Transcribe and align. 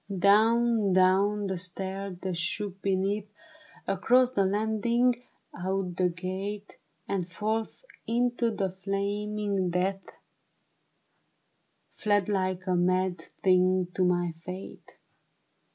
Down, 0.17 0.93
down 0.93 1.45
the 1.45 1.59
'stair 1.59 2.17
that 2.23 2.35
shook 2.35 2.81
beneath, 2.81 3.29
Across 3.85 4.31
the 4.31 4.45
landing, 4.45 5.13
out 5.55 5.95
the 5.97 6.09
gate, 6.09 6.79
And 7.07 7.29
forth 7.29 7.85
into 8.07 8.49
the 8.49 8.71
flaming 8.83 9.69
death, 9.69 10.01
Fled 11.93 12.29
like 12.29 12.65
a 12.65 12.73
mad 12.73 13.21
thing 13.43 13.89
to 13.93 14.03
my 14.03 14.33
fate. 14.43 14.97